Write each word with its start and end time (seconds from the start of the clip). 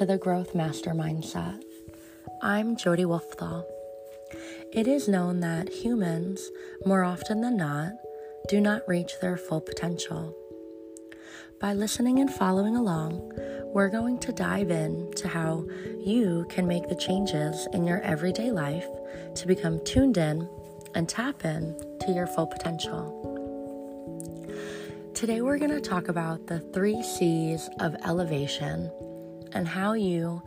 to 0.00 0.06
the 0.06 0.16
Growth 0.16 0.54
Master 0.54 0.92
Mindset. 0.92 1.62
I'm 2.40 2.74
Jody 2.74 3.04
Wolfthal. 3.04 3.66
It 4.72 4.88
is 4.88 5.08
known 5.08 5.40
that 5.40 5.68
humans, 5.68 6.50
more 6.86 7.04
often 7.04 7.42
than 7.42 7.58
not, 7.58 7.92
do 8.48 8.62
not 8.62 8.88
reach 8.88 9.12
their 9.20 9.36
full 9.36 9.60
potential. 9.60 10.34
By 11.60 11.74
listening 11.74 12.18
and 12.18 12.32
following 12.32 12.76
along, 12.76 13.30
we're 13.74 13.90
going 13.90 14.18
to 14.20 14.32
dive 14.32 14.70
in 14.70 15.12
to 15.16 15.28
how 15.28 15.66
you 15.98 16.46
can 16.48 16.66
make 16.66 16.88
the 16.88 16.96
changes 16.96 17.68
in 17.74 17.84
your 17.84 18.00
everyday 18.00 18.50
life 18.50 18.86
to 19.34 19.46
become 19.46 19.84
tuned 19.84 20.16
in 20.16 20.48
and 20.94 21.10
tap 21.10 21.44
in 21.44 21.78
to 22.00 22.10
your 22.10 22.26
full 22.26 22.46
potential. 22.46 23.18
Today, 25.12 25.42
we're 25.42 25.58
going 25.58 25.72
to 25.72 25.82
talk 25.82 26.08
about 26.08 26.46
the 26.46 26.60
three 26.60 27.02
C's 27.02 27.68
of 27.80 27.94
elevation 28.06 28.90
and 29.52 29.66
how 29.66 29.92
you 29.94 30.42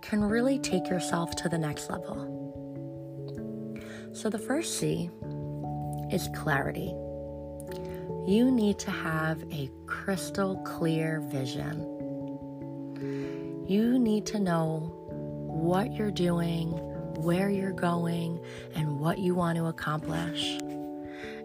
can 0.00 0.22
really 0.22 0.58
take 0.58 0.88
yourself 0.88 1.34
to 1.36 1.48
the 1.48 1.58
next 1.58 1.90
level. 1.90 2.40
So, 4.12 4.28
the 4.28 4.38
first 4.38 4.78
C 4.78 5.10
is 6.10 6.28
clarity. 6.34 6.94
You 8.26 8.50
need 8.50 8.78
to 8.80 8.90
have 8.90 9.42
a 9.52 9.70
crystal 9.86 10.56
clear 10.64 11.20
vision. 11.20 11.88
You 13.66 13.98
need 13.98 14.26
to 14.26 14.38
know 14.38 14.92
what 15.08 15.94
you're 15.94 16.10
doing, 16.10 16.70
where 17.22 17.50
you're 17.50 17.72
going, 17.72 18.40
and 18.74 19.00
what 19.00 19.18
you 19.18 19.34
want 19.34 19.56
to 19.58 19.66
accomplish. 19.66 20.58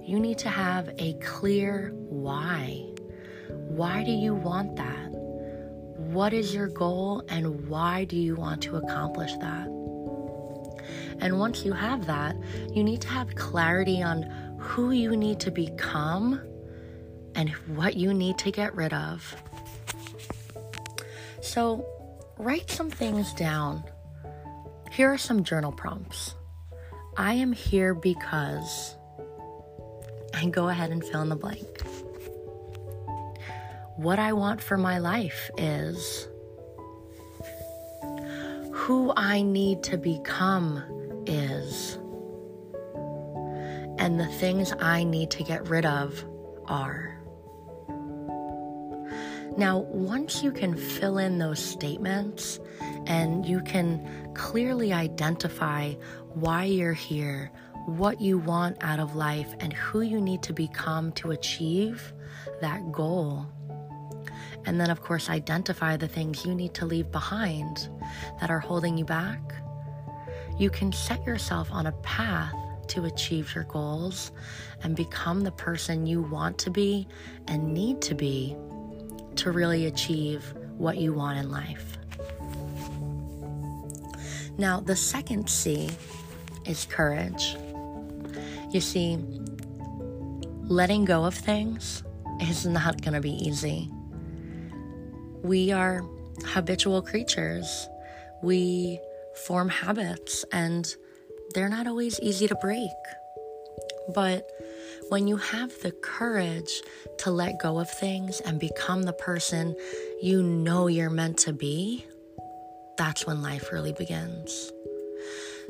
You 0.02 0.20
need 0.20 0.38
to 0.40 0.50
have 0.50 0.90
a 0.98 1.14
clear 1.16 1.92
why. 2.09 2.94
Why 3.50 4.04
do 4.04 4.11
you 4.11 4.33
want 4.33 4.76
that? 4.76 5.27
What 6.08 6.31
is 6.31 6.53
your 6.53 6.69
goal 6.69 7.22
and 7.27 7.67
why 7.67 8.05
do 8.05 8.16
you 8.16 8.36
want 8.36 8.61
to 8.63 8.77
accomplish 8.77 9.33
that? 9.41 9.67
And 11.19 11.38
once 11.38 11.66
you 11.66 11.73
have 11.73 12.08
that, 12.08 12.38
you 12.73 12.81
need 12.81 13.02
to 13.02 13.09
have 13.09 13.36
clarity 13.36 14.02
on 14.02 14.23
who 14.58 14.91
you 14.91 15.17
need 15.17 15.41
to 15.41 15.52
become 15.52 16.41
and 17.36 17.49
what 17.75 17.97
you 17.97 18.14
need 18.14 18.38
to 18.38 18.52
get 18.52 18.73
rid 18.73 18.94
of. 18.94 19.36
So, 21.41 21.86
write 22.38 22.69
some 22.71 22.89
things 22.89 23.33
down. 23.33 23.83
Here 24.92 25.11
are 25.11 25.17
some 25.17 25.44
journal 25.44 25.73
prompts. 25.73 26.36
I 27.17 27.33
am 27.33 27.52
here 27.52 27.94
because, 27.94 28.95
and 30.33 30.53
go 30.53 30.69
ahead 30.69 30.89
and 30.89 31.03
fill 31.03 31.21
in 31.21 31.30
the 31.30 31.36
blank. 31.36 31.83
What 33.98 34.20
I 34.20 34.31
want 34.34 34.62
for 34.62 34.78
my 34.78 35.00
life 35.00 35.50
is 35.58 36.28
who 38.72 39.12
I 39.17 39.42
need 39.42 39.81
to 39.84 39.98
become 39.98 40.84
is, 41.26 41.95
and 43.98 44.20
the 44.20 44.28
things 44.38 44.72
I 44.80 45.04
need 45.04 45.31
to 45.31 45.44
get 45.44 45.67
rid 45.67 45.88
of 45.88 46.23
are. 46.67 47.20
Now, 49.58 49.80
once 49.80 50.44
you 50.44 50.52
can 50.52 50.78
fill 50.78 51.17
in 51.17 51.39
those 51.39 51.58
statements 51.58 52.59
and 53.08 53.48
you 53.48 53.61
can 53.61 54.32
clearly 54.36 54.94
identify 54.94 55.94
why 56.36 56.66
you're 56.66 56.94
here, 56.94 57.50
what 57.88 58.22
you 58.22 58.38
want 58.38 58.78
out 58.82 59.00
of 59.00 59.16
life, 59.16 59.56
and 59.59 59.73
who 59.73 60.02
you 60.02 60.22
need 60.22 60.44
to 60.44 60.54
become 60.54 61.11
to 61.14 61.32
achieve 61.32 62.14
that 62.61 62.92
goal. 62.92 63.48
And 64.66 64.80
then, 64.80 64.90
of 64.90 65.02
course, 65.02 65.30
identify 65.30 65.98
the 65.98 66.08
things 66.08 66.45
you 66.45 66.53
need 66.53 66.73
to 66.76 66.86
leave 66.86 67.12
behind 67.12 67.89
that 68.39 68.49
are 68.49 68.60
holding 68.60 68.98
you 68.98 69.05
back. 69.05 69.42
You 70.58 70.70
can 70.70 70.92
set 70.92 71.26
yourself 71.26 71.71
on 71.71 71.88
a 71.88 71.92
path 72.04 72.54
to 72.88 73.05
achieve 73.05 73.54
your 73.54 73.66
goals 73.66 74.32
and 74.83 74.95
become 74.95 75.42
the 75.42 75.52
person 75.52 76.05
you 76.05 76.21
want 76.21 76.58
to 76.60 76.70
be 76.70 77.08
and 77.48 77.73
need 77.73 78.02
to 78.02 78.16
be 78.16 78.55
to 79.36 79.52
really 79.52 79.86
achieve 79.86 80.54
what 80.77 80.98
you 80.98 81.14
want 81.14 81.38
in 81.38 81.52
life. 81.52 81.98
Now, 84.58 84.80
the 84.80 84.95
second 84.95 85.50
C 85.50 85.89
is 86.66 86.86
courage. 86.86 87.55
You 88.71 88.82
see, 88.82 89.20
letting 90.64 91.05
go 91.05 91.26
of 91.26 91.36
things 91.36 92.04
is 92.42 92.66
not 92.66 93.02
going 93.02 93.14
to 93.14 93.21
be 93.21 93.32
easy. 93.32 93.92
We 95.47 95.71
are 95.71 96.03
habitual 96.43 97.02
creatures. 97.02 97.87
We 98.43 98.99
form 99.45 99.69
habits, 99.69 100.43
and 100.52 100.93
they're 101.53 101.69
not 101.69 101.87
always 101.87 102.19
easy 102.19 102.49
to 102.49 102.55
break. 102.55 102.91
But 104.13 104.45
when 105.08 105.25
you 105.25 105.37
have 105.37 105.71
the 105.81 105.93
courage 105.93 106.81
to 107.19 107.31
let 107.31 107.61
go 107.61 107.80
of 107.80 107.89
things 107.89 108.41
and 108.41 108.59
become 108.59 109.03
the 109.03 109.13
person 109.13 109.73
you 110.21 110.43
know 110.43 110.87
you're 110.87 111.09
meant 111.09 111.37
to 111.39 111.53
be, 111.53 112.05
that's 112.97 113.25
when 113.25 113.41
life 113.41 113.71
really 113.71 113.93
begins. 113.93 114.73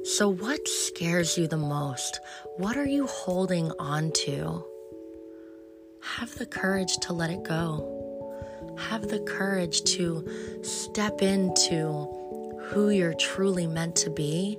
So, 0.06 0.28
what 0.28 0.68
scares 0.68 1.38
you 1.38 1.48
the 1.48 1.58
most? 1.58 2.20
What 2.56 2.78
are 2.78 2.88
you 2.88 3.06
holding 3.06 3.72
on 3.78 4.12
to? 4.24 4.66
Have 6.02 6.36
the 6.40 6.48
courage 6.48 6.98
to 7.02 7.14
let 7.14 7.30
it 7.30 7.44
go. 7.44 7.97
Have 8.78 9.08
the 9.08 9.20
courage 9.28 9.84
to 9.96 10.60
step 10.62 11.22
into 11.22 12.08
who 12.68 12.90
you're 12.90 13.14
truly 13.14 13.68
meant 13.68 13.96
to 13.98 14.10
be. 14.10 14.58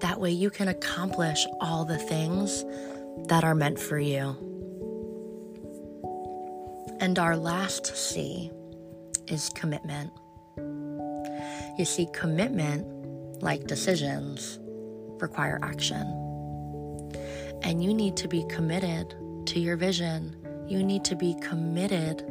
That 0.00 0.20
way, 0.20 0.30
you 0.30 0.50
can 0.50 0.68
accomplish 0.68 1.46
all 1.60 1.84
the 1.84 1.98
things 1.98 2.64
that 3.28 3.44
are 3.44 3.54
meant 3.54 3.78
for 3.78 3.98
you. 3.98 4.36
And 7.00 7.18
our 7.18 7.36
last 7.36 7.94
C 7.96 8.50
is 9.26 9.50
commitment. 9.50 10.10
You 11.78 11.84
see, 11.84 12.08
commitment, 12.12 13.42
like 13.42 13.66
decisions, 13.66 14.58
require 15.20 15.58
action. 15.62 16.06
And 17.62 17.82
you 17.82 17.92
need 17.92 18.16
to 18.16 18.28
be 18.28 18.44
committed 18.48 19.14
to 19.46 19.60
your 19.60 19.76
vision. 19.76 20.36
You 20.66 20.82
need 20.82 21.04
to 21.04 21.16
be 21.16 21.36
committed 21.40 22.24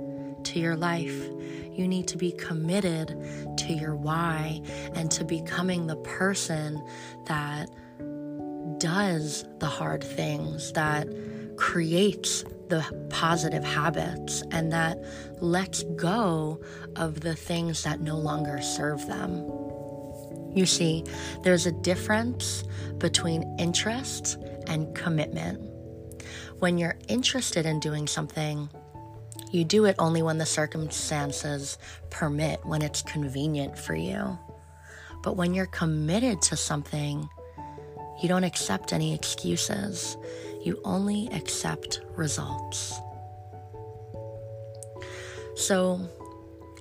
to 0.45 0.59
your 0.59 0.75
life. 0.75 1.29
You 1.71 1.87
need 1.87 2.07
to 2.07 2.17
be 2.17 2.31
committed 2.31 3.09
to 3.57 3.73
your 3.73 3.95
why 3.95 4.61
and 4.93 5.11
to 5.11 5.25
becoming 5.25 5.87
the 5.87 5.97
person 5.97 6.81
that 7.25 7.69
does 8.79 9.45
the 9.59 9.67
hard 9.67 10.03
things, 10.03 10.71
that 10.73 11.07
creates 11.57 12.43
the 12.69 12.83
positive 13.09 13.63
habits, 13.63 14.41
and 14.51 14.71
that 14.71 15.03
lets 15.39 15.83
go 15.95 16.59
of 16.95 17.21
the 17.21 17.35
things 17.35 17.83
that 17.83 17.99
no 17.99 18.17
longer 18.17 18.61
serve 18.61 19.05
them. 19.07 19.45
You 20.55 20.65
see, 20.65 21.03
there's 21.43 21.65
a 21.65 21.71
difference 21.71 22.63
between 22.97 23.43
interest 23.59 24.37
and 24.67 24.95
commitment. 24.95 25.61
When 26.59 26.77
you're 26.77 26.97
interested 27.09 27.65
in 27.65 27.79
doing 27.81 28.07
something, 28.07 28.69
you 29.55 29.63
do 29.63 29.85
it 29.85 29.95
only 29.97 30.21
when 30.21 30.37
the 30.37 30.45
circumstances 30.45 31.77
permit, 32.09 32.59
when 32.65 32.81
it's 32.81 33.01
convenient 33.01 33.77
for 33.79 33.95
you. 33.95 34.37
But 35.23 35.37
when 35.37 35.53
you're 35.53 35.65
committed 35.67 36.41
to 36.43 36.57
something, 36.57 37.27
you 38.21 38.27
don't 38.27 38.43
accept 38.43 38.91
any 38.91 39.15
excuses, 39.15 40.17
you 40.61 40.79
only 40.83 41.29
accept 41.31 42.01
results. 42.15 42.99
So, 45.55 46.01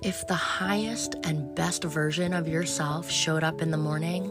if 0.03 0.27
the 0.27 0.35
highest 0.35 1.15
and 1.23 1.55
best 1.55 1.85
version 1.85 2.33
of 2.33 2.47
yourself 2.47 3.09
showed 3.09 3.43
up 3.43 3.61
in 3.61 3.71
the 3.71 3.77
morning, 3.77 4.25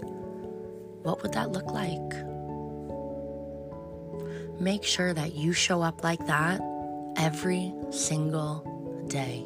what 1.02 1.22
would 1.22 1.32
that 1.32 1.50
look 1.50 1.70
like? 1.70 1.98
Make 4.60 4.84
sure 4.84 5.14
that 5.14 5.34
you 5.34 5.52
show 5.52 5.82
up 5.82 6.04
like 6.04 6.24
that 6.26 6.60
every 7.16 7.72
single 7.90 9.06
day. 9.08 9.44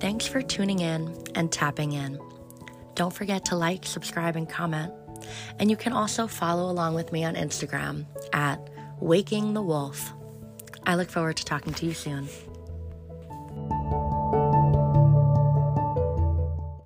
Thanks 0.00 0.26
for 0.26 0.42
tuning 0.42 0.80
in 0.80 1.16
and 1.34 1.52
tapping 1.52 1.92
in. 1.92 2.18
Don't 2.94 3.12
forget 3.12 3.44
to 3.46 3.56
like, 3.56 3.86
subscribe, 3.86 4.36
and 4.36 4.48
comment. 4.48 4.92
And 5.58 5.70
you 5.70 5.76
can 5.76 5.92
also 5.92 6.26
follow 6.26 6.70
along 6.70 6.94
with 6.94 7.12
me 7.12 7.24
on 7.24 7.34
Instagram 7.36 8.06
at 8.32 8.58
Waking 9.00 9.54
the 9.54 9.62
Wolf. 9.62 10.12
I 10.84 10.96
look 10.96 11.08
forward 11.08 11.36
to 11.36 11.44
talking 11.44 11.72
to 11.74 11.86
you 11.86 11.94
soon. 11.94 12.28